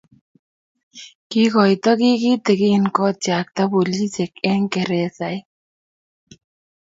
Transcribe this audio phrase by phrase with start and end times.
[1.29, 5.45] kiikoito kiy kitigin kotyakta polisiek eng' geresait.